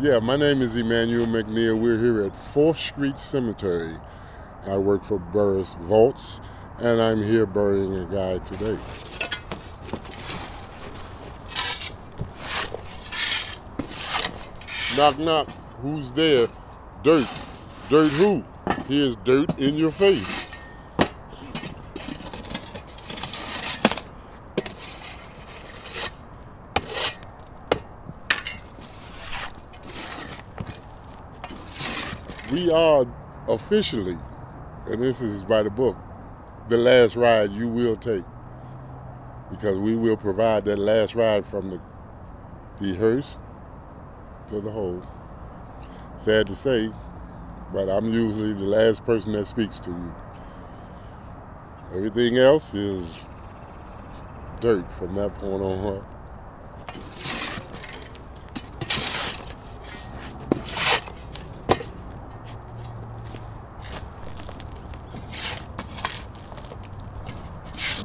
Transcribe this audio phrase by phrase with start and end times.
[0.00, 1.80] Yeah, my name is Emmanuel McNeil.
[1.80, 3.96] We're here at 4th Street Cemetery.
[4.66, 6.40] I work for Burris Vaults,
[6.80, 8.76] and I'm here burying a guy today.
[14.96, 15.48] Knock, knock.
[15.80, 16.48] Who's there?
[17.04, 17.28] Dirt.
[17.88, 18.42] Dirt who?
[18.88, 20.43] Here's dirt in your face.
[32.50, 33.06] We are
[33.48, 34.18] officially,
[34.86, 35.96] and this is by the book,
[36.68, 38.24] the last ride you will take.
[39.50, 41.80] Because we will provide that last ride from the,
[42.80, 43.38] the hearse
[44.48, 45.02] to the hole.
[46.16, 46.90] Sad to say,
[47.72, 50.14] but I'm usually the last person that speaks to you.
[51.94, 53.08] Everything else is
[54.60, 56.04] dirt from that point on.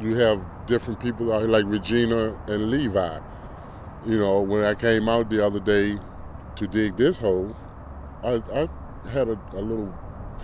[0.01, 3.19] You have different people out here like Regina and Levi.
[4.05, 5.99] You know, when I came out the other day
[6.55, 7.55] to dig this hole,
[8.23, 8.69] I, I
[9.09, 9.93] had a, a, little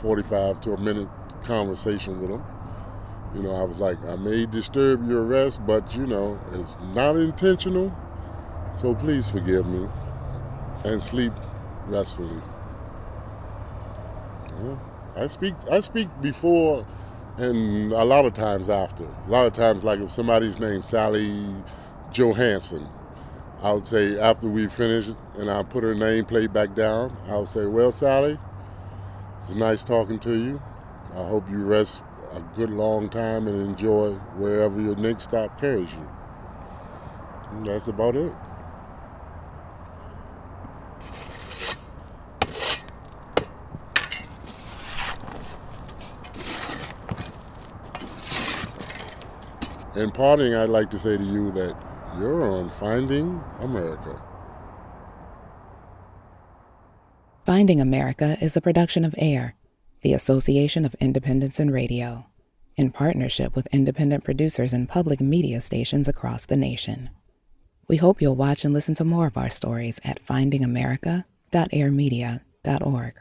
[0.02, 1.10] 45 to a minute
[1.44, 2.44] conversation with them.
[3.34, 7.16] You know, I was like, I may disturb your rest, but you know, it's not
[7.16, 7.96] intentional.
[8.80, 9.88] So please forgive me
[10.84, 11.34] and sleep
[11.88, 12.42] restfully.
[14.64, 14.78] Yeah.
[15.16, 16.86] I speak I speak before
[17.38, 19.04] and a lot of times after.
[19.04, 21.54] A lot of times, like if somebody's named Sally
[22.12, 22.88] Johansson,
[23.62, 27.50] I would say after we finish and I put her nameplate back down, I would
[27.50, 28.40] say, "Well, Sally,
[29.44, 30.62] it's nice talking to you.
[31.14, 32.02] I hope you rest
[32.34, 36.08] a good long time and enjoy wherever your next stop carries you."
[37.52, 38.34] And that's about it.
[49.96, 51.74] In parting, I'd like to say to you that
[52.20, 54.22] you're on Finding America.
[57.46, 59.56] Finding America is a production of AIR,
[60.02, 62.26] the Association of Independents in Radio,
[62.76, 67.10] in partnership with independent producers and public media stations across the nation.
[67.88, 73.14] We hope you'll watch and listen to more of our stories at findingamerica.airmedia.org.